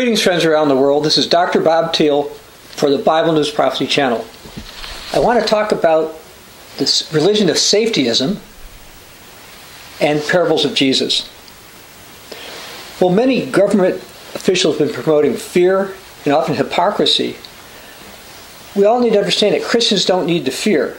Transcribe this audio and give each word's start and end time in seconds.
Greetings, 0.00 0.22
friends 0.22 0.46
around 0.46 0.68
the 0.68 0.76
world. 0.76 1.04
This 1.04 1.18
is 1.18 1.26
Dr. 1.26 1.60
Bob 1.60 1.94
Thiel 1.94 2.22
for 2.22 2.88
the 2.88 2.96
Bible 2.96 3.34
News 3.34 3.50
Prophecy 3.50 3.86
Channel. 3.86 4.24
I 5.12 5.18
want 5.18 5.42
to 5.42 5.46
talk 5.46 5.72
about 5.72 6.18
this 6.78 7.12
religion 7.12 7.50
of 7.50 7.56
safetyism 7.56 8.38
and 10.00 10.22
parables 10.26 10.64
of 10.64 10.74
Jesus. 10.74 11.28
Well, 12.98 13.10
many 13.10 13.44
government 13.44 13.96
officials 14.34 14.78
have 14.78 14.88
been 14.88 15.02
promoting 15.02 15.34
fear 15.34 15.92
and 16.24 16.32
often 16.32 16.54
hypocrisy. 16.54 17.36
We 18.74 18.86
all 18.86 19.00
need 19.00 19.12
to 19.12 19.18
understand 19.18 19.54
that 19.54 19.64
Christians 19.64 20.06
don't 20.06 20.24
need 20.24 20.46
to 20.46 20.50
fear. 20.50 20.96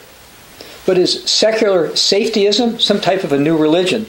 But 0.85 0.99
is 0.99 1.23
secular 1.23 1.87
safetyism 1.87 2.79
some 2.79 3.01
type 3.01 3.23
of 3.23 3.31
a 3.31 3.39
new 3.39 3.57
religion? 3.57 4.05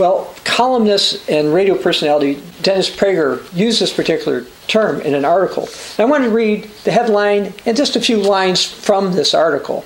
Well, 0.00 0.34
columnist 0.44 1.28
and 1.28 1.52
radio 1.52 1.76
personality 1.76 2.42
Dennis 2.62 2.88
Prager 2.88 3.44
used 3.54 3.82
this 3.82 3.92
particular 3.92 4.46
term 4.66 5.02
in 5.02 5.14
an 5.14 5.26
article. 5.26 5.64
And 5.98 6.00
I 6.00 6.04
want 6.06 6.24
to 6.24 6.30
read 6.30 6.70
the 6.84 6.90
headline 6.90 7.52
and 7.66 7.76
just 7.76 7.96
a 7.96 8.00
few 8.00 8.16
lines 8.16 8.64
from 8.64 9.12
this 9.12 9.34
article. 9.34 9.84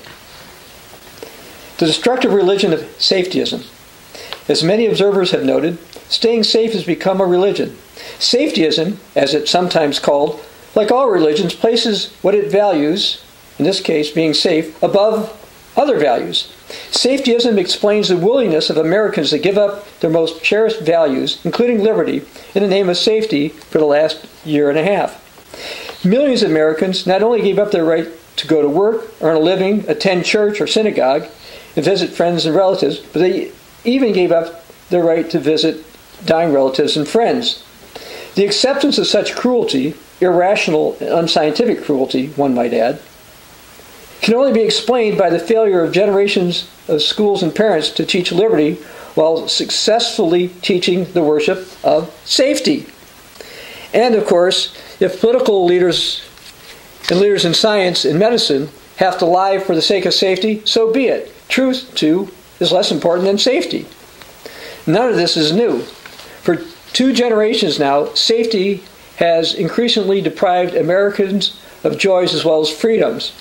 The 1.79 1.87
destructive 1.87 2.31
religion 2.31 2.71
of 2.71 2.79
safetyism. 2.97 3.67
As 4.47 4.63
many 4.63 4.85
observers 4.85 5.31
have 5.31 5.43
noted, 5.43 5.79
staying 6.07 6.43
safe 6.43 6.71
has 6.71 6.85
become 6.85 7.19
a 7.19 7.25
religion. 7.25 7.75
Safetyism, 8.17 8.95
as 9.17 9.33
it's 9.33 9.51
sometimes 9.51 9.99
called, 9.99 10.39
like 10.75 10.91
all 10.91 11.09
religions, 11.09 11.53
places 11.53 12.13
what 12.21 12.35
it 12.35 12.49
values, 12.49 13.21
in 13.59 13.65
this 13.65 13.81
case 13.81 14.11
being 14.11 14.33
safe, 14.33 14.81
above 14.81 15.44
other 15.77 15.99
values. 15.99 16.51
Safetyism 16.91 17.57
explains 17.57 18.09
the 18.09 18.17
willingness 18.17 18.69
of 18.69 18.77
Americans 18.77 19.29
to 19.31 19.37
give 19.37 19.57
up 19.57 19.87
their 19.99 20.09
most 20.09 20.43
cherished 20.43 20.81
values, 20.81 21.39
including 21.43 21.83
liberty, 21.83 22.23
in 22.53 22.63
the 22.63 22.69
name 22.69 22.89
of 22.89 22.97
safety 22.97 23.49
for 23.49 23.77
the 23.77 23.85
last 23.85 24.25
year 24.45 24.69
and 24.69 24.79
a 24.79 24.83
half. 24.83 25.21
Millions 26.05 26.43
of 26.43 26.51
Americans 26.51 27.05
not 27.05 27.23
only 27.23 27.41
gave 27.41 27.59
up 27.59 27.71
their 27.71 27.85
right 27.85 28.07
to 28.37 28.47
go 28.47 28.61
to 28.61 28.69
work, 28.69 29.11
earn 29.21 29.35
a 29.35 29.39
living, 29.39 29.87
attend 29.87 30.25
church 30.25 30.61
or 30.61 30.67
synagogue, 30.67 31.27
and 31.75 31.85
visit 31.85 32.11
friends 32.11 32.45
and 32.45 32.55
relatives, 32.55 32.99
but 32.99 33.19
they 33.19 33.51
even 33.83 34.13
gave 34.13 34.31
up 34.31 34.65
their 34.89 35.03
right 35.03 35.29
to 35.29 35.39
visit 35.39 35.83
dying 36.25 36.53
relatives 36.53 36.95
and 36.97 37.07
friends. 37.07 37.63
The 38.35 38.45
acceptance 38.45 38.97
of 38.97 39.07
such 39.07 39.35
cruelty, 39.35 39.95
irrational 40.19 40.97
and 40.99 41.09
unscientific 41.09 41.83
cruelty, 41.83 42.27
one 42.29 42.53
might 42.53 42.73
add, 42.73 42.99
can 44.21 44.33
only 44.33 44.53
be 44.53 44.61
explained 44.61 45.17
by 45.17 45.29
the 45.29 45.39
failure 45.39 45.83
of 45.83 45.91
generations 45.91 46.69
of 46.87 47.01
schools 47.01 47.43
and 47.43 47.53
parents 47.55 47.89
to 47.91 48.05
teach 48.05 48.31
liberty 48.31 48.75
while 49.15 49.47
successfully 49.47 50.49
teaching 50.61 51.05
the 51.13 51.23
worship 51.23 51.67
of 51.83 52.13
safety. 52.25 52.85
And 53.93 54.15
of 54.15 54.25
course, 54.25 54.75
if 54.99 55.21
political 55.21 55.65
leaders 55.65 56.21
and 57.09 57.19
leaders 57.19 57.45
in 57.45 57.53
science 57.53 58.03
and 58.03 58.19
medicine 58.19 58.69
have 58.97 59.17
to 59.19 59.25
lie 59.25 59.59
for 59.59 59.75
the 59.75 59.81
sake 59.81 60.05
of 60.05 60.13
safety, 60.13 60.61
so 60.65 60.91
be 60.91 61.07
it. 61.07 61.31
Truth, 61.47 61.93
too, 61.95 62.29
is 62.59 62.71
less 62.71 62.91
important 62.91 63.27
than 63.27 63.37
safety. 63.37 63.85
None 64.87 65.09
of 65.09 65.15
this 65.15 65.37
is 65.37 65.51
new. 65.51 65.81
For 66.41 66.57
two 66.93 67.13
generations 67.13 67.79
now, 67.79 68.13
safety 68.13 68.83
has 69.17 69.53
increasingly 69.53 70.21
deprived 70.21 70.75
Americans 70.75 71.59
of 71.83 71.97
joys 71.97 72.33
as 72.33 72.43
well 72.43 72.61
as 72.61 72.69
freedoms. 72.69 73.31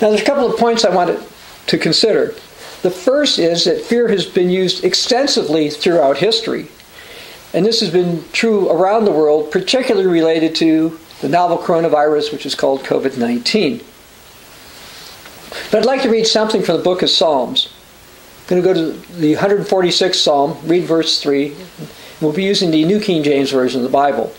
Now, 0.00 0.10
there's 0.10 0.22
a 0.22 0.24
couple 0.24 0.46
of 0.46 0.58
points 0.58 0.84
I 0.84 0.94
wanted 0.94 1.20
to 1.66 1.78
consider. 1.78 2.34
The 2.82 2.90
first 2.90 3.38
is 3.38 3.64
that 3.64 3.82
fear 3.82 4.08
has 4.08 4.24
been 4.24 4.50
used 4.50 4.84
extensively 4.84 5.70
throughout 5.70 6.18
history. 6.18 6.68
And 7.52 7.66
this 7.66 7.80
has 7.80 7.90
been 7.90 8.24
true 8.32 8.70
around 8.70 9.04
the 9.04 9.10
world, 9.10 9.50
particularly 9.50 10.06
related 10.06 10.54
to 10.56 10.98
the 11.20 11.28
novel 11.28 11.58
coronavirus, 11.58 12.32
which 12.32 12.46
is 12.46 12.54
called 12.54 12.80
COVID 12.82 13.18
19. 13.18 13.80
But 15.70 15.80
I'd 15.80 15.86
like 15.86 16.02
to 16.02 16.10
read 16.10 16.26
something 16.26 16.62
from 16.62 16.76
the 16.76 16.82
book 16.82 17.02
of 17.02 17.10
Psalms. 17.10 17.72
I'm 18.42 18.60
going 18.60 18.62
to 18.62 18.68
go 18.68 18.92
to 18.92 19.16
the 19.16 19.34
146th 19.34 20.14
Psalm, 20.14 20.56
read 20.64 20.84
verse 20.84 21.20
3. 21.20 21.54
We'll 22.20 22.32
be 22.32 22.44
using 22.44 22.70
the 22.70 22.84
New 22.84 23.00
King 23.00 23.22
James 23.22 23.50
Version 23.50 23.80
of 23.80 23.84
the 23.84 23.92
Bible. 23.92 24.32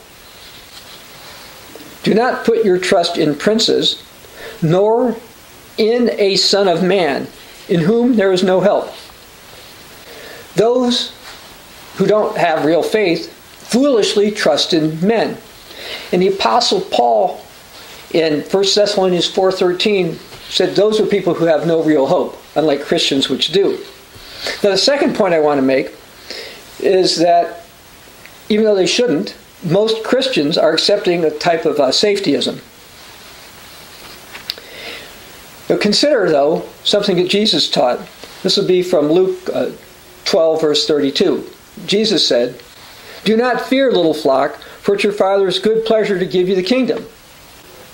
Do 2.04 2.14
not 2.14 2.46
put 2.46 2.64
your 2.64 2.80
trust 2.80 3.18
in 3.18 3.36
princes, 3.36 4.04
nor 4.62 5.16
in 5.80 6.12
a 6.20 6.36
Son 6.36 6.68
of 6.68 6.84
Man, 6.84 7.28
in 7.70 7.80
whom 7.80 8.16
there 8.16 8.34
is 8.34 8.44
no 8.44 8.60
help. 8.60 8.94
Those 10.56 11.14
who 11.96 12.06
don't 12.06 12.38
have 12.38 12.66
real 12.66 12.84
faith 12.84 13.32
foolishly 13.70 14.30
trust 14.30 14.74
in 14.74 15.00
men. 15.06 15.38
And 16.12 16.22
the 16.22 16.28
apostle 16.28 16.82
Paul 16.82 17.42
in 18.12 18.42
1 18.42 18.64
Thessalonians 18.76 19.28
4:13 19.28 20.18
said 20.50 20.76
those 20.76 21.00
are 21.00 21.06
people 21.06 21.36
who 21.36 21.46
have 21.46 21.68
no 21.68 21.82
real 21.82 22.08
hope, 22.08 22.38
unlike 22.56 22.84
Christians 22.84 23.30
which 23.30 23.52
do. 23.52 23.78
Now 24.64 24.72
the 24.72 24.78
second 24.78 25.16
point 25.16 25.34
I 25.34 25.40
want 25.40 25.60
to 25.60 25.62
make 25.62 25.94
is 26.80 27.18
that 27.18 27.66
even 28.50 28.66
though 28.66 28.76
they 28.76 28.88
shouldn't, 28.88 29.36
most 29.64 30.04
Christians 30.04 30.58
are 30.58 30.74
accepting 30.74 31.24
a 31.24 31.30
type 31.30 31.66
of 31.66 31.80
uh, 31.80 31.90
safetyism. 31.90 32.62
Now 35.70 35.78
consider, 35.78 36.30
though, 36.30 36.68
something 36.84 37.18
that 37.18 37.30
Jesus 37.30 37.70
taught. 37.70 38.00
This 38.44 38.58
will 38.58 38.68
be 38.68 38.82
from 38.82 39.12
Luke 39.12 39.50
uh, 39.54 39.72
12, 40.26 40.62
verse 40.62 40.88
32. 40.88 41.48
Jesus 41.86 42.28
said, 42.28 42.62
Do 43.24 43.38
not 43.38 43.62
fear, 43.62 43.92
little 43.92 44.14
flock, 44.14 44.56
for 44.82 44.96
it's 44.96 45.04
your 45.04 45.14
Father's 45.14 45.60
good 45.60 45.86
pleasure 45.86 46.18
to 46.18 46.26
give 46.26 46.50
you 46.50 46.56
the 46.56 46.64
kingdom. 46.64 47.06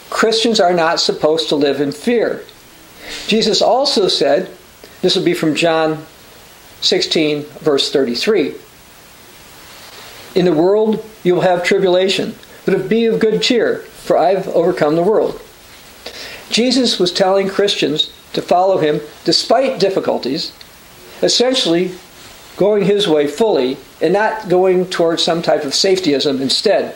Christians 0.09 0.59
are 0.59 0.73
not 0.73 0.99
supposed 0.99 1.49
to 1.49 1.55
live 1.55 1.81
in 1.81 1.91
fear. 1.91 2.43
Jesus 3.27 3.61
also 3.61 4.07
said, 4.07 4.49
this 5.01 5.15
will 5.15 5.23
be 5.23 5.33
from 5.35 5.53
John 5.53 6.03
16, 6.81 7.43
verse 7.43 7.91
33. 7.91 8.55
In 10.33 10.45
the 10.45 10.53
world 10.53 11.05
you 11.23 11.35
will 11.35 11.41
have 11.41 11.63
tribulation, 11.63 12.33
but 12.65 12.89
be 12.89 13.05
of 13.05 13.19
good 13.19 13.41
cheer, 13.41 13.79
for 13.79 14.17
I've 14.17 14.47
overcome 14.47 14.95
the 14.95 15.03
world. 15.03 15.39
Jesus 16.49 16.99
was 16.99 17.11
telling 17.11 17.49
Christians 17.49 18.11
to 18.33 18.41
follow 18.41 18.77
him 18.77 19.01
despite 19.23 19.79
difficulties, 19.79 20.51
essentially 21.21 21.91
going 22.57 22.85
his 22.85 23.07
way 23.07 23.27
fully 23.27 23.77
and 24.01 24.13
not 24.13 24.49
going 24.49 24.85
towards 24.89 25.23
some 25.23 25.41
type 25.41 25.63
of 25.63 25.71
safetyism 25.71 26.41
instead. 26.41 26.95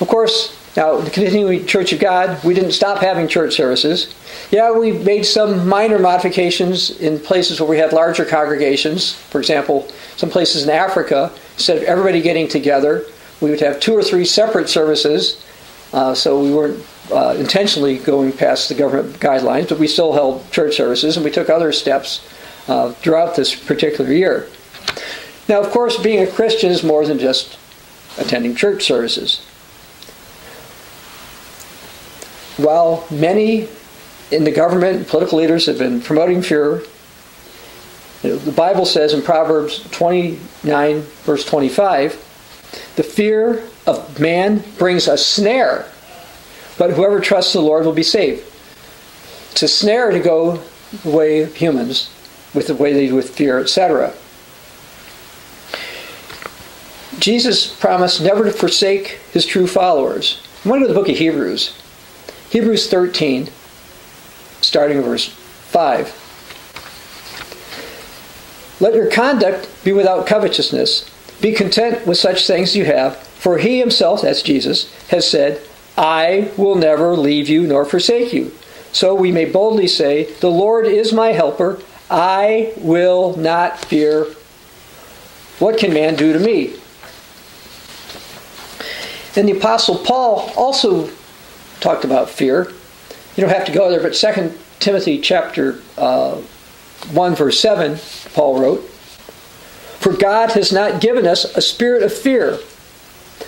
Of 0.00 0.08
course, 0.08 0.56
now, 0.76 1.00
the 1.00 1.10
continuing 1.10 1.66
Church 1.66 1.92
of 1.92 1.98
God, 1.98 2.42
we 2.44 2.54
didn't 2.54 2.72
stop 2.72 2.98
having 2.98 3.26
church 3.26 3.54
services. 3.54 4.14
Yeah, 4.52 4.70
we 4.70 4.92
made 4.92 5.24
some 5.24 5.68
minor 5.68 5.98
modifications 5.98 6.90
in 7.00 7.18
places 7.18 7.60
where 7.60 7.68
we 7.68 7.78
had 7.78 7.92
larger 7.92 8.24
congregations. 8.24 9.12
For 9.12 9.40
example, 9.40 9.88
some 10.16 10.30
places 10.30 10.62
in 10.62 10.70
Africa, 10.70 11.32
instead 11.54 11.78
of 11.78 11.82
everybody 11.82 12.22
getting 12.22 12.46
together, 12.46 13.04
we 13.40 13.50
would 13.50 13.60
have 13.60 13.80
two 13.80 13.94
or 13.94 14.02
three 14.02 14.24
separate 14.24 14.68
services. 14.68 15.44
Uh, 15.92 16.14
so 16.14 16.40
we 16.40 16.54
weren't 16.54 16.84
uh, 17.12 17.34
intentionally 17.38 17.98
going 17.98 18.32
past 18.32 18.68
the 18.68 18.74
government 18.74 19.18
guidelines, 19.20 19.68
but 19.68 19.78
we 19.78 19.86
still 19.86 20.12
held 20.12 20.50
church 20.52 20.76
services 20.76 21.16
and 21.16 21.24
we 21.24 21.30
took 21.30 21.48
other 21.48 21.72
steps 21.72 22.26
uh, 22.68 22.92
throughout 22.92 23.36
this 23.36 23.54
particular 23.54 24.12
year. 24.12 24.48
Now, 25.48 25.60
of 25.60 25.70
course, 25.70 25.98
being 25.98 26.22
a 26.22 26.30
Christian 26.30 26.70
is 26.70 26.82
more 26.82 27.04
than 27.06 27.18
just 27.18 27.58
attending 28.18 28.54
church 28.54 28.84
services. 28.84 29.40
While 32.56 33.06
many 33.10 33.68
in 34.30 34.44
the 34.44 34.52
government 34.52 34.96
and 34.98 35.06
political 35.06 35.38
leaders 35.38 35.66
have 35.66 35.78
been 35.78 36.00
promoting 36.00 36.42
fear, 36.42 36.82
the 38.22 38.52
Bible 38.54 38.84
says 38.84 39.14
in 39.14 39.22
Proverbs 39.22 39.82
29, 39.90 41.00
verse 41.00 41.44
25, 41.44 42.12
the 42.96 43.02
fear 43.02 43.62
of 43.86 44.20
man 44.20 44.62
brings 44.78 45.08
a 45.08 45.16
snare 45.16 45.86
but 46.80 46.90
whoever 46.92 47.20
trusts 47.20 47.54
in 47.54 47.60
the 47.60 47.66
Lord 47.66 47.84
will 47.84 47.92
be 47.92 48.02
saved. 48.02 48.42
It's 49.52 49.62
a 49.62 49.68
snare 49.68 50.12
to 50.12 50.18
go 50.18 50.62
the 51.04 51.10
way 51.10 51.42
of 51.42 51.54
humans, 51.54 52.08
with 52.54 52.68
the 52.68 52.74
way 52.74 52.94
they 52.94 53.08
do 53.08 53.14
with 53.14 53.36
fear, 53.36 53.58
etc. 53.58 54.14
Jesus 57.18 57.66
promised 57.66 58.22
never 58.22 58.44
to 58.44 58.50
forsake 58.50 59.20
his 59.30 59.44
true 59.44 59.66
followers. 59.66 60.40
I 60.64 60.70
want 60.70 60.80
to 60.80 60.86
go 60.86 60.88
to 60.88 60.94
the 60.94 60.98
book 60.98 61.10
of 61.10 61.18
Hebrews. 61.18 61.78
Hebrews 62.48 62.88
13, 62.88 63.50
starting 64.62 65.02
verse 65.02 65.28
5. 65.28 66.16
Let 68.80 68.94
your 68.94 69.10
conduct 69.10 69.68
be 69.84 69.92
without 69.92 70.26
covetousness. 70.26 71.04
Be 71.42 71.52
content 71.52 72.06
with 72.06 72.16
such 72.16 72.46
things 72.46 72.74
you 72.74 72.86
have, 72.86 73.18
for 73.18 73.58
he 73.58 73.78
himself, 73.78 74.22
that's 74.22 74.40
Jesus, 74.40 74.90
has 75.08 75.28
said, 75.28 75.60
I 76.00 76.50
will 76.56 76.76
never 76.76 77.14
leave 77.14 77.50
you 77.50 77.66
nor 77.66 77.84
forsake 77.84 78.32
you. 78.32 78.52
So 78.90 79.14
we 79.14 79.30
may 79.30 79.44
boldly 79.44 79.86
say, 79.86 80.32
The 80.40 80.50
Lord 80.50 80.86
is 80.86 81.12
my 81.12 81.32
helper. 81.32 81.78
I 82.10 82.72
will 82.78 83.36
not 83.36 83.84
fear. 83.84 84.24
What 85.58 85.76
can 85.76 85.92
man 85.92 86.16
do 86.16 86.32
to 86.32 86.38
me? 86.38 86.74
And 89.36 89.46
the 89.46 89.58
Apostle 89.58 89.98
Paul 89.98 90.50
also 90.56 91.10
talked 91.80 92.04
about 92.04 92.30
fear. 92.30 92.72
You 93.36 93.42
don't 93.42 93.50
have 93.50 93.66
to 93.66 93.72
go 93.72 93.90
there, 93.90 94.00
but 94.02 94.14
2 94.14 94.58
Timothy 94.78 95.20
chapter 95.20 95.82
uh, 95.98 96.36
1, 97.12 97.34
verse 97.34 97.60
7, 97.60 97.98
Paul 98.32 98.58
wrote, 98.58 98.80
For 100.00 100.14
God 100.14 100.52
has 100.52 100.72
not 100.72 101.02
given 101.02 101.26
us 101.26 101.44
a 101.44 101.60
spirit 101.60 102.02
of 102.02 102.10
fear, 102.10 102.58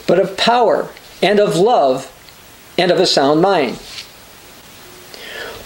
but 0.07 0.19
of 0.19 0.37
power 0.37 0.91
and 1.23 1.41
of 1.41 1.57
love 1.57 2.12
and 2.83 2.91
of 2.91 2.99
a 2.99 3.07
sound 3.07 3.41
mind. 3.41 3.81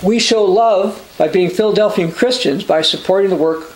We 0.02 0.18
show 0.18 0.44
love 0.44 1.14
by 1.16 1.28
being 1.28 1.48
Philadelphian 1.48 2.12
Christians 2.12 2.62
by 2.62 2.82
supporting 2.82 3.30
the 3.30 3.36
work 3.36 3.72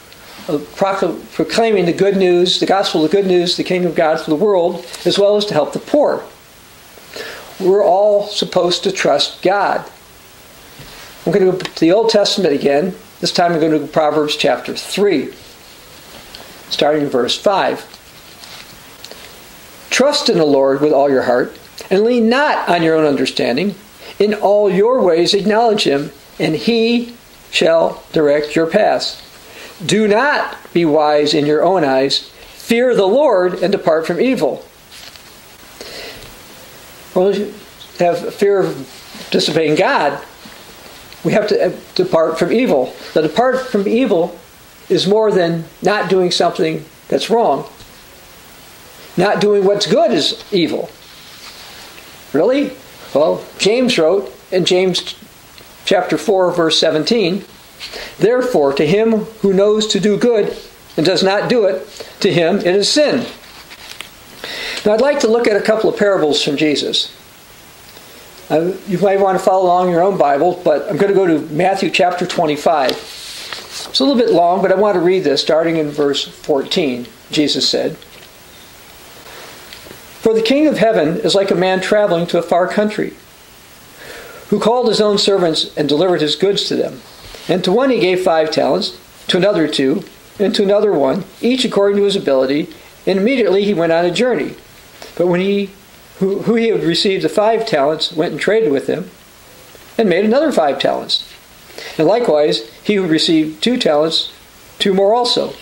of 0.47 1.31
proclaiming 1.33 1.87
the 1.87 1.93
good 1.95 2.19
news, 2.19 2.61
the 2.61 2.67
gospel, 2.67 3.03
the 3.03 3.09
good 3.09 3.27
news, 3.27 3.57
the 3.57 3.65
kingdom 3.65 3.93
of 3.93 3.97
God 3.97 4.23
to 4.23 4.29
the 4.29 4.37
world, 4.37 4.87
as 5.07 5.19
well 5.19 5.39
as 5.39 5.47
to 5.47 5.55
help 5.55 5.73
the 5.73 5.79
poor. 5.79 6.23
We're 7.59 7.83
all 7.83 8.27
supposed 8.27 8.85
to 8.85 8.93
trust 8.93 9.41
God. 9.41 9.91
I'm 11.25 11.33
going 11.33 11.47
to 11.47 11.53
go 11.53 11.59
to 11.59 11.81
the 11.81 11.93
Old 11.93 12.11
Testament 12.11 12.53
again. 12.53 12.95
This 13.21 13.33
time 13.33 13.55
I'm 13.55 13.61
going 13.61 13.81
to 13.81 13.87
Proverbs 13.87 14.37
chapter 14.37 14.75
3, 14.75 15.33
starting 16.69 17.05
in 17.05 17.09
verse 17.09 17.39
5. 17.41 17.87
Trust 19.89 20.29
in 20.29 20.37
the 20.37 20.45
Lord 20.45 20.83
with 20.83 20.93
all 20.93 21.11
your 21.11 21.23
heart, 21.23 21.59
and 21.91 22.05
lean 22.05 22.29
not 22.29 22.69
on 22.69 22.83
your 22.83 22.97
own 22.97 23.05
understanding. 23.05 23.75
In 24.19 24.35
all 24.35 24.71
your 24.71 25.03
ways 25.03 25.35
acknowledge 25.35 25.85
him, 25.85 26.13
and 26.39 26.55
he 26.55 27.15
shall 27.51 28.03
direct 28.13 28.55
your 28.55 28.67
paths. 28.67 29.23
Do 29.85 30.07
not 30.07 30.57
be 30.73 30.85
wise 30.85 31.35
in 31.35 31.47
your 31.47 31.63
own 31.63 31.85
eyes. 31.85 32.31
Fear 32.55 32.95
the 32.95 33.07
Lord 33.07 33.63
and 33.63 33.73
depart 33.73 34.07
from 34.07 34.21
evil. 34.21 34.65
Well, 37.15 37.33
have 37.99 38.35
fear 38.35 38.61
of 38.61 39.29
disobeying 39.31 39.75
God. 39.75 40.23
We 41.25 41.33
have 41.33 41.49
to 41.49 41.67
uh, 41.67 41.73
depart 41.95 42.39
from 42.39 42.53
evil. 42.53 42.95
The 43.15 43.23
depart 43.23 43.67
from 43.67 43.89
evil 43.89 44.39
is 44.89 45.07
more 45.07 45.31
than 45.31 45.65
not 45.83 46.09
doing 46.09 46.31
something 46.31 46.85
that's 47.09 47.31
wrong. 47.31 47.69
Not 49.17 49.41
doing 49.41 49.65
what's 49.65 49.87
good 49.87 50.13
is 50.13 50.45
evil. 50.53 50.89
Really? 52.33 52.73
Well, 53.15 53.45
James 53.59 53.99
wrote 53.99 54.33
in 54.51 54.65
James 54.65 55.15
chapter 55.85 56.17
4, 56.17 56.53
verse 56.53 56.79
17 56.79 57.45
Therefore, 58.19 58.73
to 58.75 58.87
him 58.87 59.25
who 59.41 59.53
knows 59.53 59.87
to 59.89 60.01
do 60.01 60.19
good 60.19 60.57
and 60.97 61.07
does 61.07 61.23
not 61.23 61.49
do 61.49 61.65
it, 61.65 61.87
to 62.21 62.33
him 62.33 62.59
it 62.59 62.67
is 62.67 62.91
sin. 62.91 63.27
Now, 64.85 64.93
I'd 64.93 65.01
like 65.01 65.21
to 65.21 65.29
look 65.29 65.47
at 65.47 65.57
a 65.57 65.63
couple 65.63 65.91
of 65.91 65.99
parables 65.99 66.43
from 66.43 66.57
Jesus. 66.57 67.15
Uh, 68.51 68.77
you 68.89 68.99
might 68.99 69.21
want 69.21 69.39
to 69.39 69.45
follow 69.45 69.65
along 69.65 69.87
in 69.87 69.93
your 69.93 70.03
own 70.03 70.19
Bible, 70.19 70.61
but 70.65 70.89
I'm 70.91 70.97
going 70.97 71.13
to 71.13 71.15
go 71.15 71.27
to 71.27 71.39
Matthew 71.55 71.91
chapter 71.91 72.27
25. 72.27 72.91
It's 72.91 74.01
a 74.01 74.05
little 74.05 74.19
bit 74.21 74.31
long, 74.31 74.61
but 74.63 74.73
I 74.73 74.75
want 74.75 74.95
to 74.95 75.01
read 75.01 75.25
this 75.25 75.41
starting 75.41 75.77
in 75.77 75.91
verse 75.91 76.27
14. 76.27 77.07
Jesus 77.31 77.69
said, 77.69 77.97
For 80.21 80.35
the 80.35 80.43
kingdom 80.43 80.75
of 80.75 80.79
heaven 80.79 81.17
is 81.19 81.35
like 81.35 81.51
a 81.51 81.55
man 81.55 81.81
traveling 81.81 82.27
to 82.27 82.39
a 82.39 82.43
far 82.43 82.69
country, 82.69 83.15
who 84.49 84.61
called 84.61 84.89
his 84.89 85.01
own 85.01 85.17
servants 85.17 85.75
and 85.79 85.89
delivered 85.89 86.21
his 86.21 86.37
goods 86.37 86.69
to 86.69 86.77
them. 86.77 87.01
And 87.49 87.65
to 87.65 87.73
one 87.73 87.89
he 87.89 88.01
gave 88.01 88.21
five 88.21 88.51
talents, 88.51 88.99
to 89.29 89.39
another 89.39 89.67
two, 89.67 90.05
and 90.39 90.55
to 90.55 90.63
another 90.63 90.93
one, 90.93 91.25
each 91.41 91.65
according 91.65 91.97
to 91.97 92.05
his 92.05 92.17
ability, 92.17 92.69
and 93.07 93.19
immediately 93.19 93.65
he 93.65 93.73
went 93.73 93.93
on 93.93 94.05
a 94.05 94.11
journey. 94.11 94.57
But 95.17 95.29
when 95.29 95.41
he 95.41 95.71
who, 96.19 96.43
who 96.43 96.55
he 96.55 96.69
had 96.69 96.85
received 96.85 97.25
the 97.25 97.31
five 97.31 97.65
talents 97.65 98.13
went 98.13 98.33
and 98.33 98.41
traded 98.41 98.71
with 98.71 98.89
him, 98.89 99.11
and 99.97 100.07
made 100.07 100.27
another 100.27 100.53
five 100.53 100.79
talents. 100.79 101.27
And 101.97 102.07
likewise, 102.07 102.71
he 102.83 102.97
who 102.97 103.07
received 103.07 103.63
two 103.63 103.79
talents, 103.79 104.31
two 104.79 104.93
more 104.93 105.15
also. 105.15 105.55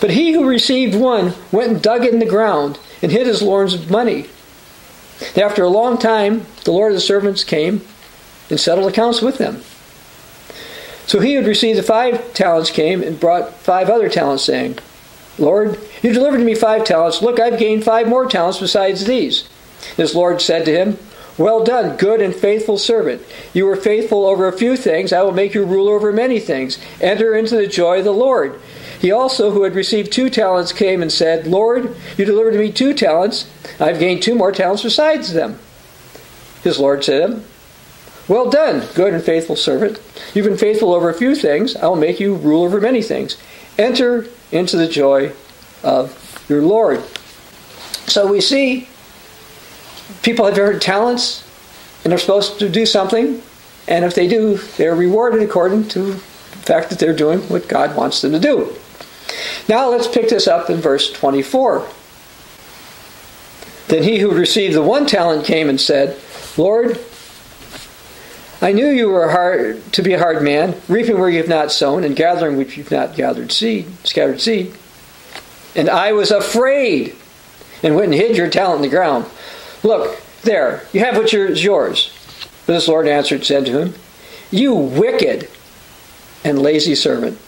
But 0.00 0.10
he 0.10 0.32
who 0.32 0.48
received 0.48 0.94
one 0.94 1.34
went 1.52 1.70
and 1.70 1.82
dug 1.82 2.04
it 2.04 2.12
in 2.12 2.20
the 2.20 2.26
ground, 2.26 2.78
and 3.02 3.12
hid 3.12 3.26
his 3.26 3.42
lord's 3.42 3.88
money. 3.88 4.26
After 5.36 5.62
a 5.62 5.68
long 5.68 5.98
time, 5.98 6.46
the 6.64 6.72
Lord 6.72 6.92
of 6.92 6.96
the 6.96 7.00
servants 7.00 7.44
came 7.44 7.82
and 8.48 8.58
settled 8.58 8.90
accounts 8.90 9.20
with 9.20 9.38
them. 9.38 9.62
So 11.06 11.20
he 11.20 11.32
who 11.32 11.40
had 11.40 11.48
received 11.48 11.78
the 11.78 11.82
five 11.82 12.32
talents 12.34 12.70
came 12.70 13.02
and 13.02 13.18
brought 13.18 13.54
five 13.56 13.90
other 13.90 14.08
talents, 14.08 14.44
saying, 14.44 14.78
Lord, 15.38 15.78
you 16.02 16.12
delivered 16.12 16.38
to 16.38 16.44
me 16.44 16.54
five 16.54 16.84
talents. 16.84 17.22
Look, 17.22 17.40
I've 17.40 17.58
gained 17.58 17.84
five 17.84 18.08
more 18.08 18.26
talents 18.26 18.58
besides 18.58 19.04
these. 19.04 19.48
His 19.96 20.14
Lord 20.14 20.40
said 20.40 20.64
to 20.66 20.72
him, 20.72 20.98
Well 21.38 21.64
done, 21.64 21.96
good 21.96 22.20
and 22.20 22.34
faithful 22.34 22.78
servant. 22.78 23.22
You 23.52 23.66
were 23.66 23.76
faithful 23.76 24.26
over 24.26 24.46
a 24.46 24.56
few 24.56 24.76
things. 24.76 25.12
I 25.12 25.22
will 25.22 25.32
make 25.32 25.54
you 25.54 25.64
ruler 25.64 25.94
over 25.94 26.12
many 26.12 26.40
things. 26.40 26.78
Enter 27.00 27.34
into 27.34 27.56
the 27.56 27.66
joy 27.66 27.98
of 27.98 28.04
the 28.04 28.12
Lord. 28.12 28.60
He 29.00 29.10
also, 29.10 29.50
who 29.50 29.62
had 29.62 29.74
received 29.74 30.12
two 30.12 30.28
talents, 30.28 30.72
came 30.72 31.00
and 31.00 31.10
said, 31.10 31.46
Lord, 31.46 31.96
you 32.18 32.24
delivered 32.26 32.52
to 32.52 32.58
me 32.58 32.70
two 32.70 32.92
talents. 32.92 33.50
I've 33.80 33.98
gained 33.98 34.22
two 34.22 34.34
more 34.34 34.52
talents 34.52 34.82
besides 34.82 35.32
them. 35.32 35.58
His 36.62 36.78
Lord 36.78 37.02
said 37.02 37.26
to 37.26 37.34
him, 37.34 37.44
well 38.28 38.50
done, 38.50 38.86
good 38.94 39.12
and 39.12 39.24
faithful 39.24 39.56
servant. 39.56 39.98
You've 40.34 40.44
been 40.44 40.56
faithful 40.56 40.92
over 40.92 41.08
a 41.08 41.14
few 41.14 41.34
things. 41.34 41.74
I 41.74 41.86
will 41.86 41.96
make 41.96 42.20
you 42.20 42.34
rule 42.36 42.62
over 42.62 42.80
many 42.80 43.02
things. 43.02 43.36
Enter 43.76 44.26
into 44.52 44.76
the 44.76 44.86
joy 44.86 45.32
of 45.82 46.44
your 46.48 46.62
Lord. 46.62 47.02
So 48.06 48.30
we 48.30 48.40
see 48.40 48.88
people 50.22 50.44
have 50.44 50.54
different 50.54 50.82
talents 50.82 51.44
and 52.04 52.10
they're 52.10 52.18
supposed 52.18 52.58
to 52.58 52.68
do 52.68 52.84
something. 52.86 53.42
And 53.88 54.04
if 54.04 54.14
they 54.14 54.28
do, 54.28 54.58
they're 54.76 54.94
rewarded 54.94 55.42
according 55.42 55.88
to 55.88 56.12
the 56.12 56.18
fact 56.18 56.90
that 56.90 56.98
they're 56.98 57.16
doing 57.16 57.40
what 57.48 57.66
God 57.66 57.96
wants 57.96 58.20
them 58.20 58.32
to 58.32 58.38
do. 58.38 58.76
Now 59.70 59.88
let's 59.88 60.08
pick 60.08 60.28
this 60.28 60.48
up 60.48 60.68
in 60.68 60.78
verse 60.78 61.12
24. 61.12 61.86
Then 63.86 64.02
he 64.02 64.18
who 64.18 64.32
received 64.32 64.74
the 64.74 64.82
one 64.82 65.06
talent 65.06 65.44
came 65.44 65.68
and 65.68 65.80
said, 65.80 66.18
Lord, 66.56 66.98
I 68.60 68.72
knew 68.72 68.88
you 68.88 69.08
were 69.10 69.30
hard 69.30 69.92
to 69.92 70.02
be 70.02 70.12
a 70.12 70.18
hard 70.18 70.42
man, 70.42 70.74
reaping 70.88 71.20
where 71.20 71.30
you 71.30 71.38
have 71.38 71.48
not 71.48 71.70
sown, 71.70 72.02
and 72.02 72.16
gathering 72.16 72.56
which 72.56 72.76
you've 72.76 72.90
not 72.90 73.14
gathered 73.14 73.52
seed, 73.52 73.86
scattered 74.04 74.40
seed. 74.40 74.74
And 75.76 75.88
I 75.88 76.14
was 76.14 76.32
afraid, 76.32 77.14
and 77.84 77.94
went 77.94 78.12
and 78.12 78.20
hid 78.20 78.36
your 78.36 78.50
talent 78.50 78.84
in 78.84 78.90
the 78.90 78.96
ground. 78.96 79.24
Look, 79.84 80.20
there, 80.42 80.82
you 80.92 80.98
have 80.98 81.16
what 81.16 81.32
is 81.32 81.62
yours. 81.62 82.12
But 82.66 82.72
this 82.72 82.88
Lord 82.88 83.06
answered 83.06 83.36
and 83.36 83.46
said 83.46 83.66
to 83.66 83.78
him, 83.78 83.94
You 84.50 84.74
wicked 84.74 85.48
and 86.42 86.60
lazy 86.60 86.96
servant. 86.96 87.38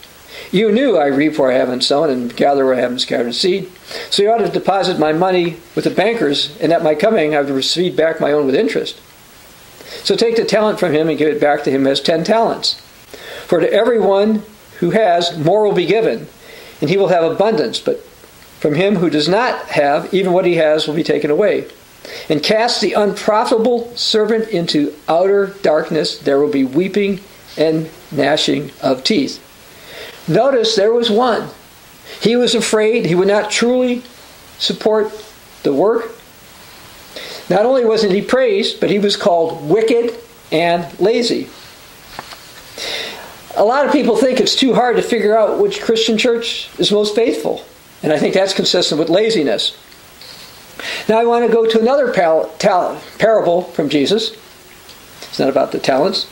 You 0.53 0.71
knew 0.71 0.97
I 0.97 1.07
reap 1.07 1.39
where 1.39 1.51
I 1.51 1.55
haven't 1.55 1.83
sown 1.83 2.11
and 2.11 2.33
gather 2.35 2.63
where 2.63 2.75
I 2.75 2.79
haven't 2.79 2.99
scattered 2.99 3.33
seed. 3.33 3.71
So 4.11 4.21
you 4.21 4.31
ought 4.31 4.37
to 4.37 4.49
deposit 4.49 4.99
my 4.99 5.11
money 5.11 5.57
with 5.73 5.85
the 5.85 5.89
bankers, 5.89 6.55
and 6.61 6.71
at 6.71 6.83
my 6.83 6.93
coming 6.93 7.35
I 7.35 7.41
would 7.41 7.49
receive 7.49 7.97
back 7.97 8.21
my 8.21 8.31
own 8.31 8.45
with 8.45 8.53
interest. 8.53 9.01
So 10.03 10.15
take 10.15 10.35
the 10.35 10.45
talent 10.45 10.79
from 10.79 10.93
him 10.93 11.09
and 11.09 11.17
give 11.17 11.33
it 11.33 11.41
back 11.41 11.63
to 11.63 11.71
him 11.71 11.87
as 11.87 11.99
ten 11.99 12.23
talents. 12.23 12.75
For 13.47 13.61
to 13.61 13.73
everyone 13.73 14.43
who 14.77 14.91
has, 14.91 15.35
more 15.39 15.63
will 15.63 15.73
be 15.73 15.87
given, 15.87 16.27
and 16.81 16.89
he 16.89 16.97
will 16.97 17.07
have 17.07 17.23
abundance. 17.23 17.79
But 17.79 18.03
from 18.59 18.75
him 18.75 18.97
who 18.97 19.09
does 19.09 19.27
not 19.27 19.69
have, 19.69 20.13
even 20.13 20.33
what 20.33 20.45
he 20.45 20.57
has 20.57 20.87
will 20.87 20.93
be 20.93 21.03
taken 21.03 21.31
away. 21.31 21.67
And 22.29 22.43
cast 22.43 22.79
the 22.79 22.93
unprofitable 22.93 23.95
servant 23.95 24.49
into 24.49 24.93
outer 25.09 25.47
darkness. 25.63 26.19
There 26.19 26.39
will 26.39 26.51
be 26.51 26.63
weeping 26.63 27.21
and 27.57 27.89
gnashing 28.11 28.69
of 28.83 29.03
teeth. 29.03 29.39
Notice 30.27 30.75
there 30.75 30.93
was 30.93 31.09
one. 31.09 31.49
He 32.21 32.35
was 32.35 32.55
afraid 32.55 33.05
he 33.05 33.15
would 33.15 33.27
not 33.27 33.51
truly 33.51 34.03
support 34.57 35.11
the 35.63 35.73
work 35.73 36.13
not 37.49 37.65
only 37.65 37.85
wasn't 37.85 38.13
he 38.13 38.21
praised, 38.21 38.79
but 38.79 38.89
he 38.89 38.99
was 38.99 39.15
called 39.15 39.67
wicked 39.67 40.15
and 40.51 40.99
lazy. 40.99 41.49
A 43.55 43.63
lot 43.63 43.85
of 43.85 43.91
people 43.91 44.17
think 44.17 44.39
it's 44.39 44.55
too 44.55 44.73
hard 44.73 44.95
to 44.95 45.01
figure 45.01 45.37
out 45.37 45.59
which 45.59 45.81
Christian 45.81 46.17
church 46.17 46.69
is 46.79 46.91
most 46.91 47.15
faithful, 47.15 47.63
and 48.01 48.11
I 48.11 48.17
think 48.17 48.33
that's 48.33 48.53
consistent 48.53 48.97
with 48.97 49.09
laziness. 49.09 49.77
Now 51.07 51.19
I 51.19 51.25
want 51.25 51.45
to 51.45 51.51
go 51.51 51.67
to 51.67 51.79
another 51.79 52.11
parable 52.11 53.61
from 53.61 53.89
Jesus. 53.89 54.31
It's 55.21 55.39
not 55.39 55.49
about 55.49 55.71
the 55.71 55.79
talents, 55.79 56.27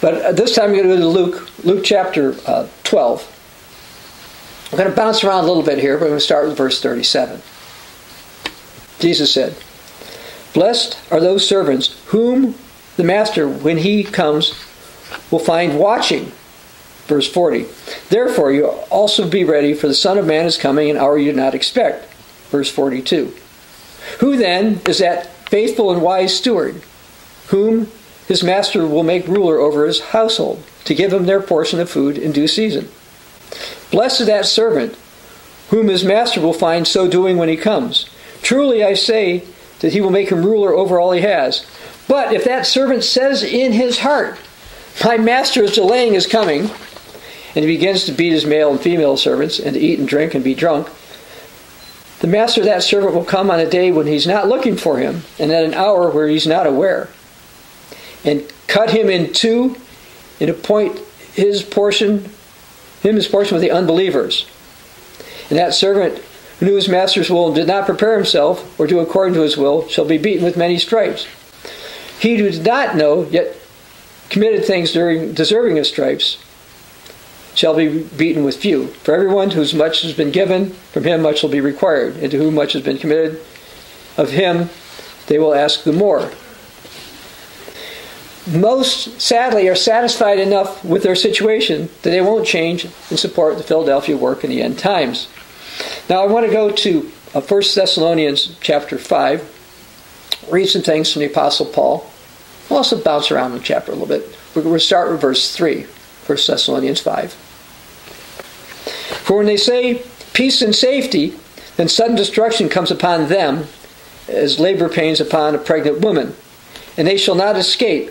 but 0.00 0.36
this 0.36 0.54
time 0.54 0.70
I'm 0.70 0.76
going 0.76 0.88
to 0.88 0.94
go 0.94 1.00
to 1.00 1.08
Luke, 1.08 1.64
Luke 1.64 1.84
chapter 1.84 2.36
uh, 2.46 2.68
12. 2.92 4.68
I'm 4.70 4.76
going 4.76 4.90
to 4.90 4.94
bounce 4.94 5.24
around 5.24 5.44
a 5.44 5.46
little 5.46 5.62
bit 5.62 5.78
here, 5.78 5.96
but 5.96 6.04
I'm 6.04 6.10
going 6.10 6.18
to 6.18 6.24
start 6.24 6.46
with 6.46 6.58
verse 6.58 6.78
37. 6.82 7.40
Jesus 8.98 9.32
said, 9.32 9.56
Blessed 10.52 10.98
are 11.10 11.18
those 11.18 11.48
servants 11.48 11.98
whom 12.08 12.54
the 12.98 13.04
master, 13.04 13.48
when 13.48 13.78
he 13.78 14.04
comes, 14.04 14.50
will 15.30 15.38
find 15.38 15.78
watching. 15.78 16.32
Verse 17.06 17.26
40. 17.32 17.64
Therefore, 18.10 18.52
you 18.52 18.66
also 18.66 19.26
be 19.26 19.42
ready, 19.42 19.72
for 19.72 19.88
the 19.88 19.94
Son 19.94 20.18
of 20.18 20.26
Man 20.26 20.44
is 20.44 20.58
coming, 20.58 20.90
an 20.90 20.98
hour 20.98 21.16
you 21.16 21.32
do 21.32 21.36
not 21.38 21.54
expect. 21.54 22.12
Verse 22.50 22.70
42. 22.70 23.34
Who 24.20 24.36
then 24.36 24.82
is 24.86 24.98
that 24.98 25.48
faithful 25.48 25.92
and 25.92 26.02
wise 26.02 26.36
steward, 26.36 26.82
whom 27.46 27.90
his 28.32 28.42
master 28.42 28.86
will 28.86 29.02
make 29.02 29.28
ruler 29.28 29.58
over 29.58 29.86
his 29.86 30.00
household, 30.00 30.64
to 30.86 30.94
give 30.94 31.12
him 31.12 31.26
their 31.26 31.42
portion 31.42 31.78
of 31.80 31.90
food 31.90 32.16
in 32.16 32.32
due 32.32 32.48
season. 32.48 32.88
Blessed 33.90 34.22
is 34.22 34.26
that 34.26 34.46
servant, 34.46 34.96
whom 35.68 35.88
his 35.88 36.02
master 36.02 36.40
will 36.40 36.54
find 36.54 36.88
so 36.88 37.06
doing 37.06 37.36
when 37.36 37.50
he 37.50 37.58
comes. 37.58 38.08
Truly 38.40 38.82
I 38.82 38.94
say 38.94 39.44
that 39.80 39.92
he 39.92 40.00
will 40.00 40.10
make 40.10 40.30
him 40.30 40.46
ruler 40.46 40.72
over 40.72 40.98
all 40.98 41.12
he 41.12 41.20
has. 41.20 41.66
But 42.08 42.32
if 42.32 42.44
that 42.44 42.64
servant 42.64 43.04
says 43.04 43.42
in 43.42 43.72
his 43.72 43.98
heart, 43.98 44.38
My 45.04 45.18
master 45.18 45.62
is 45.62 45.74
delaying 45.74 46.14
his 46.14 46.26
coming, 46.26 46.70
and 47.54 47.64
he 47.64 47.66
begins 47.66 48.06
to 48.06 48.12
beat 48.12 48.32
his 48.32 48.46
male 48.46 48.70
and 48.70 48.80
female 48.80 49.18
servants, 49.18 49.58
and 49.58 49.74
to 49.74 49.80
eat 49.80 49.98
and 49.98 50.08
drink 50.08 50.34
and 50.34 50.42
be 50.42 50.54
drunk, 50.54 50.88
the 52.20 52.28
master 52.28 52.62
of 52.62 52.66
that 52.66 52.82
servant 52.82 53.12
will 53.12 53.26
come 53.26 53.50
on 53.50 53.60
a 53.60 53.68
day 53.68 53.92
when 53.92 54.06
he's 54.06 54.26
not 54.26 54.48
looking 54.48 54.78
for 54.78 54.96
him, 54.96 55.20
and 55.38 55.52
at 55.52 55.64
an 55.64 55.74
hour 55.74 56.10
where 56.10 56.28
he's 56.28 56.46
not 56.46 56.66
aware, 56.66 57.10
and 58.24 58.50
cut 58.68 58.90
him 58.90 59.08
in 59.08 59.32
two, 59.32 59.76
and 60.40 60.50
appoint 60.50 60.98
his 61.34 61.62
portion, 61.62 62.30
him 63.02 63.16
his 63.16 63.28
portion 63.28 63.54
with 63.54 63.62
the 63.62 63.70
unbelievers. 63.70 64.46
And 65.50 65.58
that 65.58 65.74
servant 65.74 66.18
who 66.58 66.66
knew 66.66 66.76
his 66.76 66.88
master's 66.88 67.30
will 67.30 67.46
and 67.46 67.54
did 67.54 67.66
not 67.66 67.86
prepare 67.86 68.16
himself 68.16 68.78
or 68.78 68.86
do 68.86 69.00
according 69.00 69.34
to 69.34 69.42
his 69.42 69.56
will 69.56 69.88
shall 69.88 70.04
be 70.04 70.18
beaten 70.18 70.44
with 70.44 70.56
many 70.56 70.78
stripes. 70.78 71.26
He 72.18 72.36
who 72.36 72.50
did 72.50 72.64
not 72.64 72.96
know, 72.96 73.24
yet 73.24 73.56
committed 74.30 74.64
things 74.64 74.92
during, 74.92 75.32
deserving 75.32 75.78
of 75.78 75.86
stripes, 75.86 76.38
shall 77.54 77.74
be 77.74 78.04
beaten 78.16 78.44
with 78.44 78.56
few. 78.56 78.86
For 78.86 79.14
everyone 79.14 79.50
whose 79.50 79.74
much 79.74 80.02
has 80.02 80.14
been 80.14 80.30
given, 80.30 80.70
from 80.70 81.04
him 81.04 81.22
much 81.22 81.42
will 81.42 81.50
be 81.50 81.60
required, 81.60 82.16
and 82.16 82.30
to 82.30 82.38
whom 82.38 82.54
much 82.54 82.72
has 82.72 82.82
been 82.82 82.98
committed, 82.98 83.40
of 84.16 84.30
him 84.30 84.70
they 85.26 85.38
will 85.38 85.54
ask 85.54 85.84
the 85.84 85.92
more. 85.92 86.30
Most, 88.50 89.20
sadly, 89.20 89.68
are 89.68 89.76
satisfied 89.76 90.40
enough 90.40 90.84
with 90.84 91.04
their 91.04 91.14
situation 91.14 91.88
that 92.02 92.10
they 92.10 92.20
won't 92.20 92.46
change 92.46 92.84
and 92.84 93.18
support 93.18 93.56
the 93.56 93.62
Philadelphia 93.62 94.16
work 94.16 94.42
in 94.42 94.50
the 94.50 94.62
end 94.62 94.78
times. 94.78 95.28
Now, 96.08 96.22
I 96.22 96.26
want 96.26 96.46
to 96.46 96.52
go 96.52 96.70
to 96.70 97.00
1 97.32 97.44
uh, 97.44 97.46
Thessalonians 97.46 98.56
chapter 98.60 98.98
5, 98.98 100.48
read 100.50 100.66
some 100.66 100.82
things 100.82 101.12
from 101.12 101.20
the 101.20 101.26
Apostle 101.26 101.66
Paul. 101.66 102.10
We'll 102.68 102.78
also 102.78 103.00
bounce 103.00 103.30
around 103.30 103.52
the 103.52 103.60
chapter 103.60 103.92
a 103.92 103.94
little 103.94 104.08
bit. 104.08 104.36
To 104.54 104.78
start 104.80 105.10
with 105.10 105.20
verse 105.20 105.54
3, 105.54 105.82
1 105.82 105.88
Thessalonians 106.26 107.00
5. 107.00 107.32
For 109.22 109.36
when 109.36 109.46
they 109.46 109.56
say 109.56 110.02
peace 110.32 110.62
and 110.62 110.74
safety, 110.74 111.34
then 111.76 111.88
sudden 111.88 112.16
destruction 112.16 112.68
comes 112.68 112.90
upon 112.90 113.28
them 113.28 113.66
as 114.28 114.58
labor 114.58 114.88
pains 114.88 115.20
upon 115.20 115.54
a 115.54 115.58
pregnant 115.58 116.00
woman, 116.00 116.34
and 116.96 117.06
they 117.06 117.16
shall 117.16 117.34
not 117.34 117.56
escape. 117.56 118.10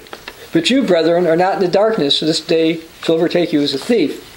But 0.53 0.69
you, 0.69 0.83
brethren, 0.83 1.27
are 1.27 1.37
not 1.37 1.55
in 1.55 1.59
the 1.61 1.67
darkness, 1.67 2.17
so 2.17 2.25
this 2.25 2.41
day 2.41 2.81
shall 3.01 3.15
overtake 3.15 3.53
you 3.53 3.61
as 3.61 3.73
a 3.73 3.77
thief. 3.77 4.27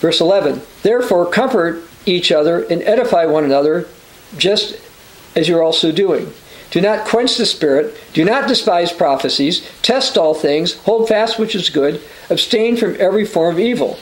Verse 0.00 0.20
11 0.20 0.62
Therefore, 0.82 1.30
comfort 1.30 1.82
each 2.04 2.32
other 2.32 2.64
and 2.64 2.82
edify 2.82 3.24
one 3.24 3.44
another, 3.44 3.86
just 4.36 4.76
as 5.36 5.48
you're 5.48 5.62
also 5.62 5.92
doing. 5.92 6.32
Do 6.72 6.80
not 6.80 7.06
quench 7.06 7.36
the 7.36 7.46
spirit. 7.46 7.94
Do 8.14 8.24
not 8.24 8.48
despise 8.48 8.92
prophecies. 8.92 9.68
Test 9.82 10.16
all 10.16 10.34
things. 10.34 10.74
Hold 10.84 11.06
fast 11.06 11.38
which 11.38 11.54
is 11.54 11.68
good. 11.68 12.00
Abstain 12.30 12.76
from 12.76 12.96
every 12.98 13.26
form 13.26 13.54
of 13.54 13.60
evil. 13.60 13.98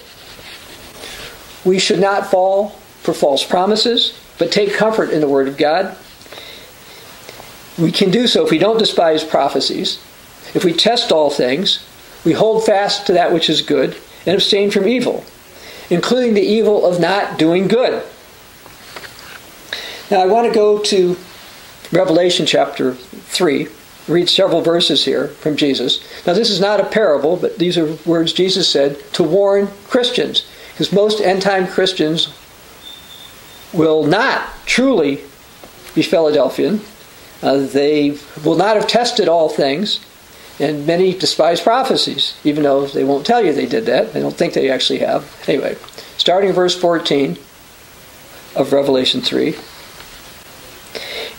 We 1.64 1.78
should 1.78 1.98
not 1.98 2.30
fall 2.30 2.70
for 3.02 3.12
false 3.12 3.44
promises, 3.44 4.16
but 4.38 4.52
take 4.52 4.72
comfort 4.72 5.10
in 5.10 5.20
the 5.20 5.28
Word 5.28 5.48
of 5.48 5.58
God. 5.58 5.96
We 7.76 7.90
can 7.90 8.10
do 8.10 8.26
so 8.26 8.44
if 8.44 8.50
we 8.50 8.58
don't 8.58 8.78
despise 8.78 9.24
prophecies, 9.24 9.98
if 10.54 10.64
we 10.64 10.72
test 10.72 11.12
all 11.12 11.30
things, 11.30 11.84
we 12.24 12.32
hold 12.32 12.64
fast 12.64 13.06
to 13.06 13.12
that 13.12 13.32
which 13.32 13.48
is 13.48 13.62
good, 13.62 13.96
and 14.26 14.34
abstain 14.34 14.70
from 14.70 14.86
evil, 14.86 15.24
including 15.88 16.34
the 16.34 16.42
evil 16.42 16.84
of 16.84 17.00
not 17.00 17.38
doing 17.38 17.68
good. 17.68 18.02
Now 20.10 20.20
I 20.20 20.26
want 20.26 20.48
to 20.48 20.54
go 20.54 20.80
to 20.80 21.16
Revelation 21.92 22.46
chapter 22.46 22.94
3, 22.94 23.68
read 24.06 24.28
several 24.28 24.60
verses 24.60 25.04
here 25.04 25.28
from 25.28 25.56
Jesus. 25.56 26.00
Now, 26.26 26.34
this 26.34 26.50
is 26.50 26.60
not 26.60 26.80
a 26.80 26.84
parable, 26.84 27.36
but 27.36 27.58
these 27.58 27.76
are 27.78 27.94
words 28.06 28.32
Jesus 28.32 28.68
said 28.68 29.00
to 29.14 29.22
warn 29.22 29.68
Christians, 29.88 30.46
because 30.72 30.92
most 30.92 31.20
end 31.20 31.42
time 31.42 31.66
Christians 31.66 32.32
will 33.72 34.04
not 34.04 34.48
truly 34.66 35.16
be 35.94 36.02
Philadelphian. 36.02 36.80
Uh, 37.42 37.66
they 37.66 38.16
will 38.44 38.56
not 38.56 38.76
have 38.76 38.86
tested 38.86 39.28
all 39.28 39.48
things, 39.48 40.04
and 40.60 40.86
many 40.86 41.14
despise 41.14 41.60
prophecies, 41.60 42.38
even 42.44 42.62
though 42.62 42.86
they 42.86 43.02
won't 43.02 43.26
tell 43.26 43.42
you 43.42 43.52
they 43.52 43.66
did 43.66 43.86
that. 43.86 44.12
They 44.12 44.20
don't 44.20 44.36
think 44.36 44.52
they 44.52 44.70
actually 44.70 44.98
have. 44.98 45.34
Anyway, 45.48 45.76
starting 46.18 46.52
verse 46.52 46.78
14 46.78 47.38
of 48.54 48.72
Revelation 48.72 49.22
3. 49.22 49.56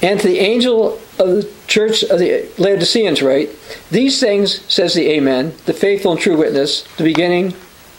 And 0.02 0.20
to 0.20 0.28
the 0.28 0.40
angel 0.40 1.00
of 1.20 1.28
the 1.28 1.52
church 1.68 2.04
of 2.04 2.18
the 2.18 2.50
Laodiceans 2.58 3.22
write, 3.22 3.52
These 3.92 4.20
things, 4.20 4.62
says 4.74 4.96
the 4.96 5.08
Amen, 5.12 5.54
the 5.66 5.74
faithful 5.74 6.14
and 6.14 6.20
true 6.20 6.36
witness, 6.36 6.82
the 6.98 7.04
beginning 7.04 7.54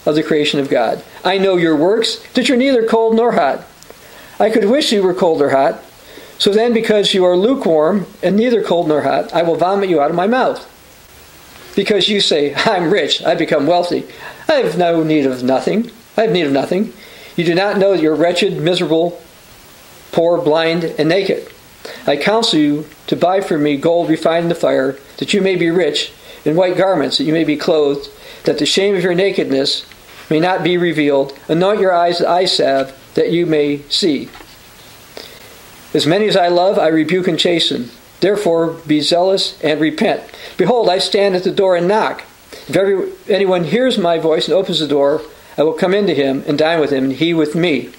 of 0.05 0.17
the 0.17 0.25
creation 0.25 0.59
of 0.59 0.69
God. 0.69 1.05
I 1.25 1.39
know 1.39 1.57
your 1.57 1.77
works, 1.77 2.17
that 2.35 2.49
you're 2.49 2.59
neither 2.59 2.85
cold 2.85 3.15
nor 3.15 3.33
hot. 3.33 3.65
I 4.41 4.51
could 4.51 4.65
wish 4.65 4.93
you 4.93 5.05
were 5.05 5.15
cold 5.15 5.41
or 5.41 5.51
hot. 5.51 5.81
So 6.39 6.51
then, 6.51 6.75
because 6.75 7.15
you 7.15 7.25
are 7.25 7.37
lukewarm 7.37 8.07
and 8.21 8.37
neither 8.37 8.65
cold 8.65 8.89
nor 8.89 9.03
hot, 9.03 9.33
I 9.33 9.43
will 9.43 9.55
vomit 9.55 9.89
you 9.89 10.01
out 10.01 10.11
of 10.11 10.17
my 10.17 10.27
mouth. 10.27 10.69
Because 11.75 12.09
you 12.09 12.21
say, 12.21 12.55
I'm 12.55 12.93
rich, 12.93 13.23
I 13.23 13.35
become 13.35 13.67
wealthy. 13.67 14.07
I 14.49 14.55
have 14.55 14.77
no 14.77 15.03
need 15.03 15.27
of 15.27 15.43
nothing. 15.43 15.91
I 16.17 16.23
have 16.23 16.33
need 16.33 16.47
of 16.47 16.53
nothing. 16.53 16.93
You 17.37 17.45
do 17.45 17.55
not 17.55 17.79
know 17.79 17.93
that 17.93 18.03
you're 18.03 18.15
wretched, 18.15 18.61
miserable, 18.61 19.23
poor, 20.13 20.41
blind, 20.41 20.85
and 20.85 21.09
naked. 21.09 21.49
I 22.07 22.17
counsel 22.17 22.59
you 22.59 22.87
to 23.07 23.17
buy 23.17 23.41
from 23.41 23.63
me 23.63 23.77
gold 23.77 24.09
refined 24.09 24.45
in 24.45 24.49
the 24.49 24.55
fire, 24.55 24.99
that 25.17 25.33
you 25.33 25.41
may 25.41 25.57
be 25.57 25.71
rich, 25.71 26.13
and 26.45 26.57
white 26.57 26.77
garments, 26.77 27.19
that 27.19 27.25
you 27.25 27.33
may 27.33 27.45
be 27.45 27.57
clothed, 27.57 28.09
that 28.45 28.59
the 28.59 28.67
shame 28.67 28.95
of 28.95 29.03
your 29.03 29.15
nakedness 29.15 29.87
may 30.29 30.41
not 30.41 30.63
be 30.63 30.77
revealed. 30.77 31.37
Anoint 31.49 31.81
your 31.81 31.95
eyes 31.95 32.21
with 32.21 32.29
eye 32.29 32.45
salve, 32.45 32.93
that 33.15 33.31
you 33.31 33.47
may 33.47 33.79
see. 33.89 34.29
As 35.95 36.07
many 36.07 36.27
as 36.27 36.37
I 36.37 36.49
love, 36.49 36.79
I 36.79 36.89
rebuke 36.89 37.29
and 37.29 37.39
chasten. 37.39 37.91
Therefore, 38.23 38.75
be 38.87 39.01
zealous 39.01 39.61
and 39.65 39.81
repent. 39.81 40.23
Behold, 40.57 40.89
I 40.89 40.99
stand 40.99 41.35
at 41.35 41.43
the 41.43 41.51
door 41.51 41.75
and 41.75 41.89
knock. 41.89 42.23
If 42.69 42.77
every, 42.77 43.11
anyone 43.29 43.65
hears 43.65 43.99
my 43.99 44.21
voice 44.21 44.47
and 44.47 44.55
opens 44.55 44.79
the 44.79 44.87
door, 44.87 45.23
I 45.59 45.65
will 45.65 45.73
come 45.73 45.93
into 45.93 46.15
him 46.15 46.45
and 46.47 46.57
dine 46.57 46.79
with 46.79 46.93
him, 46.93 47.07
and 47.07 47.13
he 47.15 47.35
with 47.35 47.57
me. 47.57 47.91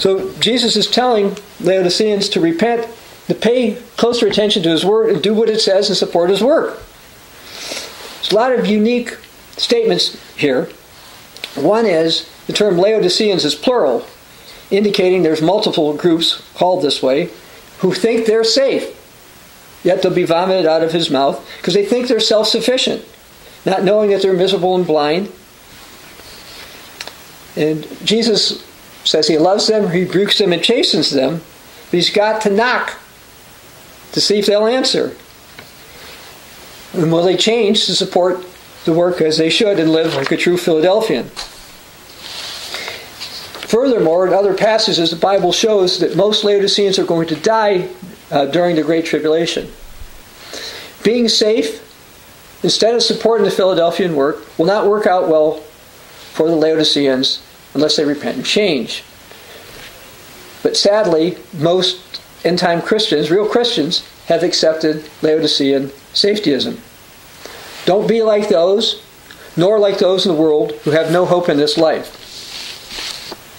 So 0.00 0.32
Jesus 0.40 0.74
is 0.74 0.90
telling 0.90 1.36
Laodiceans 1.60 2.28
to 2.30 2.40
repent, 2.40 2.88
to 3.28 3.34
pay 3.36 3.76
closer 3.96 4.26
attention 4.26 4.64
to 4.64 4.70
his 4.70 4.84
word, 4.84 5.10
and 5.10 5.22
do 5.22 5.34
what 5.34 5.48
it 5.48 5.60
says 5.60 5.88
and 5.88 5.96
support 5.96 6.28
his 6.28 6.42
work. 6.42 6.82
There's 8.16 8.32
a 8.32 8.34
lot 8.34 8.52
of 8.52 8.66
unique 8.66 9.16
statements 9.56 10.18
here. 10.36 10.64
One 11.54 11.86
is 11.86 12.28
the 12.48 12.52
term 12.52 12.76
Laodiceans 12.76 13.44
is 13.44 13.54
plural, 13.54 14.04
indicating 14.72 15.22
there's 15.22 15.40
multiple 15.40 15.96
groups 15.96 16.42
called 16.56 16.82
this 16.82 17.00
way 17.00 17.30
who 17.80 17.92
think 17.92 18.26
they're 18.26 18.44
safe, 18.44 18.96
yet 19.82 20.02
they'll 20.02 20.14
be 20.14 20.24
vomited 20.24 20.66
out 20.66 20.82
of 20.82 20.92
his 20.92 21.10
mouth 21.10 21.46
because 21.58 21.74
they 21.74 21.84
think 21.84 22.08
they're 22.08 22.20
self 22.20 22.46
sufficient, 22.46 23.04
not 23.64 23.82
knowing 23.84 24.10
that 24.10 24.22
they're 24.22 24.34
miserable 24.34 24.74
and 24.76 24.86
blind. 24.86 25.30
And 27.56 27.86
Jesus 28.06 28.64
says 29.04 29.26
he 29.26 29.38
loves 29.38 29.66
them, 29.66 29.90
rebukes 29.90 30.38
them, 30.38 30.52
and 30.52 30.62
chastens 30.62 31.10
them, 31.10 31.40
but 31.90 31.96
he's 31.96 32.10
got 32.10 32.42
to 32.42 32.50
knock 32.50 32.98
to 34.12 34.20
see 34.20 34.38
if 34.38 34.46
they'll 34.46 34.66
answer. 34.66 35.16
And 36.92 37.12
will 37.12 37.22
they 37.22 37.36
change 37.36 37.86
to 37.86 37.94
support 37.94 38.44
the 38.84 38.92
work 38.92 39.20
as 39.20 39.38
they 39.38 39.50
should 39.50 39.78
and 39.78 39.90
live 39.90 40.14
like 40.14 40.32
a 40.32 40.36
true 40.36 40.56
Philadelphian? 40.56 41.30
Furthermore, 43.70 44.26
in 44.26 44.34
other 44.34 44.52
passages, 44.52 45.12
the 45.12 45.16
Bible 45.16 45.52
shows 45.52 46.00
that 46.00 46.16
most 46.16 46.42
Laodiceans 46.42 46.98
are 46.98 47.04
going 47.04 47.28
to 47.28 47.36
die 47.36 47.88
uh, 48.32 48.46
during 48.46 48.74
the 48.74 48.82
Great 48.82 49.04
Tribulation. 49.04 49.70
Being 51.04 51.28
safe, 51.28 51.80
instead 52.64 52.96
of 52.96 53.02
supporting 53.04 53.44
the 53.44 53.50
Philadelphian 53.52 54.16
work, 54.16 54.58
will 54.58 54.66
not 54.66 54.88
work 54.88 55.06
out 55.06 55.28
well 55.28 55.58
for 56.32 56.48
the 56.48 56.56
Laodiceans 56.56 57.40
unless 57.72 57.94
they 57.94 58.04
repent 58.04 58.38
and 58.38 58.44
change. 58.44 59.04
But 60.64 60.76
sadly, 60.76 61.38
most 61.56 62.20
end 62.44 62.58
time 62.58 62.82
Christians, 62.82 63.30
real 63.30 63.48
Christians, 63.48 64.04
have 64.26 64.42
accepted 64.42 65.08
Laodicean 65.22 65.90
safetyism. 66.12 66.80
Don't 67.86 68.08
be 68.08 68.24
like 68.24 68.48
those, 68.48 69.00
nor 69.56 69.78
like 69.78 69.98
those 69.98 70.26
in 70.26 70.34
the 70.34 70.42
world 70.42 70.72
who 70.82 70.90
have 70.90 71.12
no 71.12 71.24
hope 71.24 71.48
in 71.48 71.56
this 71.56 71.78
life. 71.78 72.16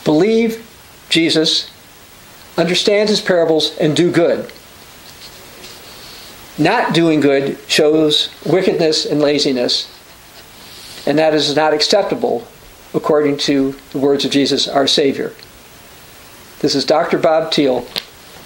Believe 0.04 0.68
Jesus, 1.10 1.70
understand 2.58 3.10
his 3.10 3.22
parables, 3.22 3.78
and 3.78 3.96
do 3.96 4.12
good. 4.12 4.52
not 6.58 6.94
doing 6.94 7.20
good 7.20 7.58
shows 7.68 8.30
wickedness 8.46 9.06
and 9.06 9.20
laziness, 9.22 9.90
and 11.06 11.18
that 11.18 11.34
is 11.34 11.56
not 11.56 11.74
acceptable 11.74 12.48
according 12.94 13.38
to 13.38 13.76
the 13.92 13.98
words 13.98 14.26
of 14.26 14.32
Jesus, 14.32 14.68
our 14.68 14.88
Savior. 14.88 15.34
This 16.60 16.76
is 16.76 16.86
Dr. 16.86 17.18
Bob 17.18 17.52
Thiel 17.52 17.82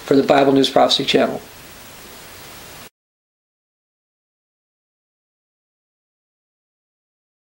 for 0.05 0.15
the 0.15 0.23
Bible 0.23 0.53
News 0.53 0.69
Prophecy 0.69 1.03
Channel. 1.03 1.41